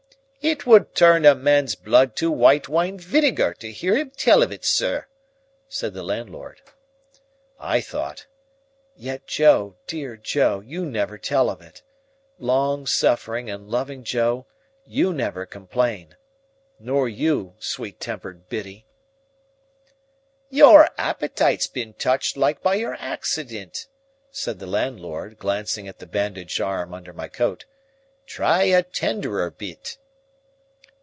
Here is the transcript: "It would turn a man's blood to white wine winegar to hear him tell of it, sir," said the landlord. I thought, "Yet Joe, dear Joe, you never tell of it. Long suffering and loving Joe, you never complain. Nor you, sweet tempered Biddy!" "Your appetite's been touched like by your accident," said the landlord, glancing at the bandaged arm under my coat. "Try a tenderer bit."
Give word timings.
"It 0.43 0.65
would 0.65 0.95
turn 0.95 1.23
a 1.23 1.35
man's 1.35 1.75
blood 1.75 2.15
to 2.15 2.31
white 2.31 2.67
wine 2.67 2.97
winegar 2.97 3.53
to 3.59 3.71
hear 3.71 3.95
him 3.95 4.09
tell 4.09 4.41
of 4.41 4.51
it, 4.51 4.65
sir," 4.65 5.05
said 5.69 5.93
the 5.93 6.01
landlord. 6.01 6.63
I 7.59 7.79
thought, 7.79 8.25
"Yet 8.95 9.27
Joe, 9.27 9.75
dear 9.85 10.17
Joe, 10.17 10.59
you 10.61 10.83
never 10.83 11.19
tell 11.19 11.47
of 11.51 11.61
it. 11.61 11.83
Long 12.39 12.87
suffering 12.87 13.51
and 13.51 13.69
loving 13.69 14.03
Joe, 14.03 14.47
you 14.83 15.13
never 15.13 15.45
complain. 15.45 16.15
Nor 16.79 17.07
you, 17.07 17.53
sweet 17.59 17.99
tempered 17.99 18.49
Biddy!" 18.49 18.87
"Your 20.49 20.89
appetite's 20.97 21.67
been 21.67 21.93
touched 21.93 22.35
like 22.35 22.63
by 22.63 22.73
your 22.73 22.95
accident," 22.95 23.85
said 24.31 24.57
the 24.57 24.65
landlord, 24.65 25.37
glancing 25.37 25.87
at 25.87 25.99
the 25.99 26.07
bandaged 26.07 26.59
arm 26.59 26.95
under 26.95 27.13
my 27.13 27.27
coat. 27.27 27.65
"Try 28.25 28.63
a 28.63 28.81
tenderer 28.81 29.51
bit." 29.51 29.99